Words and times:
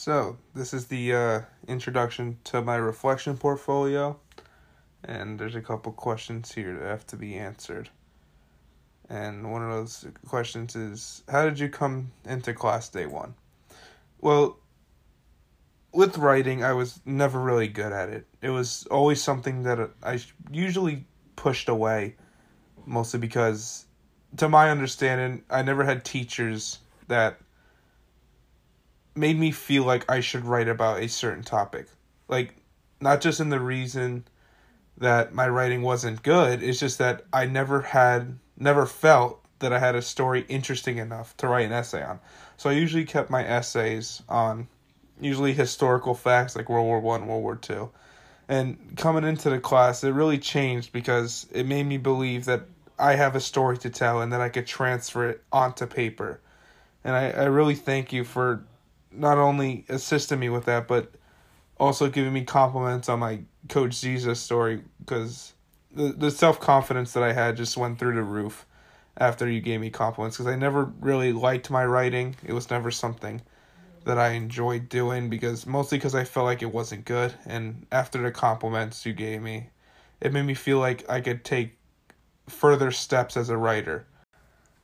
So, 0.00 0.38
this 0.54 0.72
is 0.72 0.86
the 0.86 1.12
uh, 1.12 1.40
introduction 1.68 2.38
to 2.44 2.62
my 2.62 2.76
reflection 2.76 3.36
portfolio, 3.36 4.18
and 5.04 5.38
there's 5.38 5.56
a 5.56 5.60
couple 5.60 5.92
questions 5.92 6.50
here 6.50 6.72
that 6.72 6.88
have 6.88 7.06
to 7.08 7.16
be 7.16 7.36
answered. 7.36 7.90
And 9.10 9.52
one 9.52 9.62
of 9.62 9.68
those 9.68 10.06
questions 10.26 10.74
is 10.74 11.22
How 11.28 11.44
did 11.44 11.58
you 11.58 11.68
come 11.68 12.12
into 12.24 12.54
class 12.54 12.88
day 12.88 13.04
one? 13.04 13.34
Well, 14.22 14.56
with 15.92 16.16
writing, 16.16 16.64
I 16.64 16.72
was 16.72 17.02
never 17.04 17.38
really 17.38 17.68
good 17.68 17.92
at 17.92 18.08
it. 18.08 18.26
It 18.40 18.48
was 18.48 18.86
always 18.90 19.22
something 19.22 19.64
that 19.64 19.90
I 20.02 20.18
usually 20.50 21.04
pushed 21.36 21.68
away, 21.68 22.16
mostly 22.86 23.20
because, 23.20 23.84
to 24.38 24.48
my 24.48 24.70
understanding, 24.70 25.42
I 25.50 25.60
never 25.60 25.84
had 25.84 26.06
teachers 26.06 26.78
that 27.08 27.38
made 29.20 29.38
me 29.38 29.52
feel 29.52 29.84
like 29.84 30.10
I 30.10 30.20
should 30.20 30.44
write 30.44 30.68
about 30.68 31.00
a 31.00 31.08
certain 31.08 31.44
topic. 31.44 31.86
Like, 32.26 32.56
not 33.00 33.20
just 33.20 33.38
in 33.38 33.50
the 33.50 33.60
reason 33.60 34.24
that 34.98 35.32
my 35.32 35.48
writing 35.48 35.82
wasn't 35.82 36.22
good, 36.22 36.62
it's 36.62 36.80
just 36.80 36.98
that 36.98 37.24
I 37.32 37.46
never 37.46 37.82
had, 37.82 38.38
never 38.58 38.86
felt 38.86 39.44
that 39.60 39.72
I 39.72 39.78
had 39.78 39.94
a 39.94 40.02
story 40.02 40.44
interesting 40.48 40.98
enough 40.98 41.36
to 41.36 41.48
write 41.48 41.66
an 41.66 41.72
essay 41.72 42.02
on. 42.02 42.18
So 42.56 42.70
I 42.70 42.72
usually 42.72 43.04
kept 43.04 43.30
my 43.30 43.46
essays 43.46 44.22
on 44.28 44.68
usually 45.20 45.52
historical 45.52 46.14
facts 46.14 46.56
like 46.56 46.68
World 46.68 46.86
War 46.86 47.00
One, 47.00 47.26
World 47.26 47.42
War 47.42 47.56
Two. 47.56 47.90
And 48.48 48.96
coming 48.96 49.24
into 49.24 49.48
the 49.48 49.60
class, 49.60 50.02
it 50.02 50.10
really 50.10 50.38
changed 50.38 50.92
because 50.92 51.46
it 51.52 51.66
made 51.66 51.84
me 51.84 51.98
believe 51.98 52.46
that 52.46 52.62
I 52.98 53.14
have 53.14 53.36
a 53.36 53.40
story 53.40 53.78
to 53.78 53.90
tell 53.90 54.20
and 54.20 54.32
that 54.32 54.40
I 54.40 54.48
could 54.48 54.66
transfer 54.66 55.28
it 55.28 55.44
onto 55.52 55.86
paper. 55.86 56.40
And 57.04 57.14
I, 57.14 57.30
I 57.30 57.44
really 57.44 57.76
thank 57.76 58.12
you 58.12 58.24
for 58.24 58.64
not 59.12 59.38
only 59.38 59.84
assisting 59.88 60.38
me 60.40 60.48
with 60.48 60.64
that, 60.66 60.88
but 60.88 61.12
also 61.78 62.08
giving 62.08 62.32
me 62.32 62.44
compliments 62.44 63.08
on 63.08 63.18
my 63.18 63.40
Coach 63.68 63.92
Ziza 63.92 64.36
story 64.36 64.82
because 65.00 65.54
the, 65.92 66.12
the 66.12 66.30
self 66.30 66.60
confidence 66.60 67.12
that 67.12 67.22
I 67.22 67.32
had 67.32 67.56
just 67.56 67.76
went 67.76 67.98
through 67.98 68.14
the 68.14 68.22
roof 68.22 68.66
after 69.16 69.48
you 69.48 69.60
gave 69.60 69.80
me 69.80 69.90
compliments 69.90 70.36
because 70.36 70.52
I 70.52 70.56
never 70.56 70.84
really 71.00 71.32
liked 71.32 71.70
my 71.70 71.84
writing. 71.84 72.36
It 72.44 72.52
was 72.52 72.70
never 72.70 72.90
something 72.90 73.42
that 74.04 74.18
I 74.18 74.30
enjoyed 74.30 74.88
doing 74.88 75.28
because 75.28 75.66
mostly 75.66 75.98
because 75.98 76.14
I 76.14 76.24
felt 76.24 76.46
like 76.46 76.62
it 76.62 76.72
wasn't 76.72 77.04
good. 77.04 77.34
And 77.46 77.86
after 77.92 78.20
the 78.20 78.30
compliments 78.30 79.04
you 79.04 79.12
gave 79.12 79.42
me, 79.42 79.68
it 80.20 80.32
made 80.32 80.42
me 80.42 80.54
feel 80.54 80.78
like 80.78 81.08
I 81.08 81.20
could 81.20 81.44
take 81.44 81.76
further 82.48 82.90
steps 82.90 83.36
as 83.36 83.48
a 83.50 83.56
writer. 83.56 84.06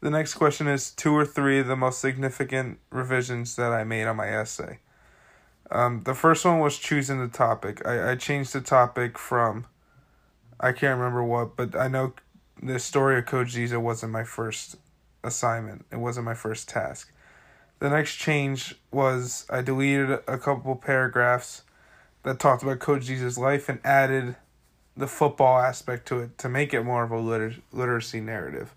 The 0.00 0.10
next 0.10 0.34
question 0.34 0.68
is 0.68 0.92
two 0.92 1.12
or 1.12 1.24
three 1.24 1.58
of 1.58 1.66
the 1.66 1.74
most 1.74 2.00
significant 2.00 2.78
revisions 2.90 3.56
that 3.56 3.72
I 3.72 3.82
made 3.82 4.06
on 4.06 4.16
my 4.16 4.28
essay. 4.28 4.78
Um, 5.70 6.02
the 6.04 6.14
first 6.14 6.44
one 6.44 6.60
was 6.60 6.78
choosing 6.78 7.20
the 7.20 7.28
topic. 7.28 7.84
I, 7.84 8.12
I 8.12 8.14
changed 8.14 8.52
the 8.52 8.60
topic 8.60 9.18
from, 9.18 9.66
I 10.60 10.70
can't 10.72 10.98
remember 10.98 11.24
what, 11.24 11.56
but 11.56 11.74
I 11.76 11.88
know 11.88 12.14
the 12.62 12.78
story 12.78 13.18
of 13.18 13.26
Coach 13.26 13.54
Ziza 13.54 13.80
wasn't 13.80 14.12
my 14.12 14.22
first 14.22 14.76
assignment. 15.24 15.84
It 15.90 15.96
wasn't 15.96 16.26
my 16.26 16.34
first 16.34 16.68
task. 16.68 17.12
The 17.80 17.90
next 17.90 18.16
change 18.16 18.76
was 18.92 19.46
I 19.50 19.62
deleted 19.62 20.20
a 20.26 20.38
couple 20.38 20.74
paragraphs 20.76 21.62
that 22.22 22.38
talked 22.38 22.62
about 22.62 22.78
Coach 22.78 23.02
Ziza's 23.02 23.38
life 23.38 23.68
and 23.68 23.80
added 23.84 24.36
the 24.96 25.06
football 25.08 25.58
aspect 25.58 26.06
to 26.08 26.20
it 26.20 26.38
to 26.38 26.48
make 26.48 26.72
it 26.72 26.82
more 26.82 27.02
of 27.02 27.10
a 27.10 27.18
liter- 27.18 27.56
literacy 27.72 28.20
narrative 28.20 28.74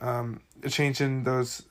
um, 0.00 0.40
changing 0.68 1.24
those. 1.24 1.62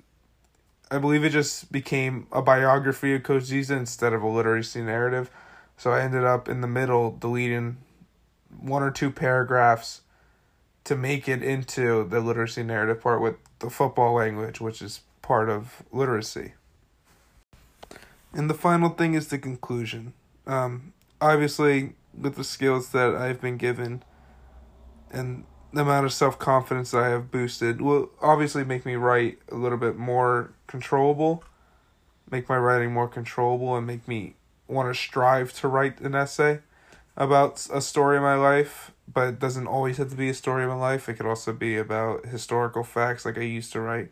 I 0.92 0.98
believe 0.98 1.24
it 1.24 1.30
just 1.30 1.72
became 1.72 2.28
a 2.32 2.42
biography 2.42 3.14
of 3.14 3.24
Coach 3.24 3.44
Ziza 3.44 3.78
instead 3.78 4.14
of 4.14 4.24
a 4.24 4.28
literacy 4.28 4.82
narrative. 4.82 5.30
So 5.78 5.92
I 5.92 6.02
ended 6.02 6.24
up 6.24 6.50
in 6.50 6.62
the 6.62 6.68
middle 6.68 7.12
deleting 7.12 7.78
one 8.60 8.84
or 8.84 8.92
two 8.92 9.12
paragraphs 9.12 10.02
to 10.86 10.96
make 10.96 11.30
it 11.30 11.44
into 11.44 12.08
the 12.08 12.20
literacy 12.20 12.64
narrative 12.64 13.02
part 13.02 13.22
with 13.22 13.36
the 13.60 13.70
football 13.70 14.14
language, 14.16 14.60
which 14.60 14.82
is 14.82 15.02
part 15.22 15.50
of 15.50 15.84
literacy. 15.92 16.54
And 18.34 18.50
the 18.50 18.56
final 18.56 18.90
thing 18.90 19.14
is 19.14 19.28
the 19.28 19.38
conclusion. 19.38 20.14
Um, 20.48 20.94
obviously, 21.22 21.94
with 22.18 22.36
the 22.36 22.44
skills 22.44 22.90
that 22.90 23.16
I've 23.16 23.40
been 23.40 23.58
given 23.58 24.04
and 25.12 25.46
the 25.72 25.82
amount 25.82 26.06
of 26.06 26.14
self 26.14 26.40
confidence 26.40 26.92
that 26.92 27.04
I 27.04 27.10
have 27.10 27.32
boosted 27.32 27.82
will 27.82 28.10
obviously 28.22 28.64
make 28.64 28.86
me 28.86 28.96
write 28.96 29.40
a 29.52 29.56
little 29.56 29.78
bit 29.78 29.98
more 29.98 30.52
controllable, 30.68 31.44
make 32.30 32.50
my 32.50 32.58
writing 32.58 32.92
more 32.92 33.08
controllable, 33.08 33.76
and 33.76 33.86
make 33.86 34.08
me 34.08 34.36
want 34.68 34.94
to 34.94 35.00
strive 35.00 35.54
to 35.54 35.68
write 35.68 36.00
an 36.02 36.16
essay 36.16 36.60
about 37.18 37.68
a 37.72 37.82
story 37.82 38.18
of 38.18 38.24
my 38.24 38.36
life. 38.36 38.92
But 39.12 39.28
it 39.28 39.40
doesn't 39.40 39.68
always 39.68 39.98
have 39.98 40.10
to 40.12 40.16
be 40.16 40.30
a 40.30 40.34
story 40.34 40.64
of 40.64 40.70
my 40.70 40.76
life. 40.76 41.10
It 41.10 41.16
could 41.16 41.26
also 41.26 41.52
be 41.54 41.78
about 41.78 42.28
historical 42.28 42.84
facts, 42.84 43.26
like 43.26 43.38
I 43.38 43.42
used 43.42 43.72
to 43.74 43.82
write. 43.82 44.10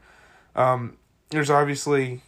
Um, 0.56 0.98
there's 1.30 1.50
obviously 1.50 2.22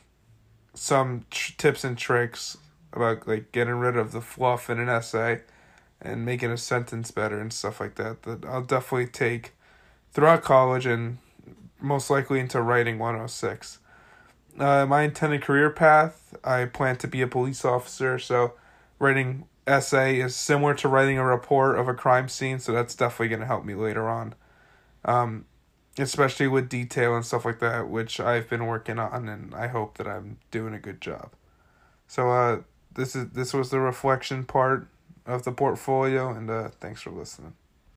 some 0.74 1.26
tr- 1.32 1.54
tips 1.58 1.84
and 1.84 1.98
tricks 1.98 2.58
about 2.94 3.28
like 3.28 3.52
getting 3.52 3.76
rid 3.76 3.96
of 3.96 4.12
the 4.12 4.22
fluff 4.22 4.70
in 4.70 4.80
an 4.80 4.90
essay 4.90 5.42
and 6.02 6.26
making 6.26 6.52
a 6.52 6.58
sentence 6.58 7.12
better 7.12 7.40
and 7.40 7.52
stuff 7.52 7.80
like 7.80 7.96
that 7.96 8.24
that 8.24 8.46
I'll 8.46 8.64
definitely 8.64 9.08
take 9.08 9.54
throughout 10.12 10.44
college 10.44 10.86
and 10.86 11.18
most 11.82 12.10
likely 12.10 12.40
into 12.40 12.62
writing 12.62 13.00
106. 13.00 13.80
Uh, 14.58 14.86
my 14.86 15.04
intended 15.04 15.42
career 15.42 15.70
path, 15.70 16.36
I 16.44 16.66
plan 16.66 16.98
to 16.98 17.08
be 17.08 17.22
a 17.22 17.28
police 17.28 17.64
officer, 17.64 18.20
so 18.20 18.54
writing 18.98 19.46
essay 19.66 20.20
is 20.20 20.36
similar 20.36 20.74
to 20.76 20.88
writing 20.88 21.18
a 21.18 21.26
report 21.26 21.78
of 21.78 21.88
a 21.88 21.94
crime 21.94 22.28
scene, 22.28 22.60
so 22.60 22.72
that's 22.72 22.96
definitely 22.96 23.30
going 23.30 23.42
to 23.42 23.46
help 23.46 23.64
me 23.64 23.76
later 23.76 24.10
on. 24.10 24.36
Um, 25.06 25.46
especially 25.98 26.48
with 26.48 26.70
detail 26.70 27.16
and 27.16 27.26
stuff 27.26 27.46
like 27.46 27.60
that, 27.60 27.90
which 27.90 28.20
I've 28.20 28.50
been 28.50 28.66
working 28.66 29.00
on, 29.00 29.30
and 29.30 29.54
I 29.54 29.68
hope 29.68 29.98
that 29.98 30.08
I'm 30.08 30.38
doing 30.52 30.74
a 30.74 30.80
good 30.80 31.00
job. 31.00 31.32
So, 32.08 32.32
uh, 32.32 32.62
this 32.94 33.16
is 33.16 33.30
this 33.30 33.54
was 33.54 33.70
the 33.70 33.80
reflection 33.80 34.44
part 34.44 34.88
of 35.30 35.44
the 35.44 35.52
portfolio, 35.52 36.30
and 36.32 36.50
uh, 36.50 36.70
thanks 36.80 37.02
for 37.02 37.12
listening. 37.12 37.54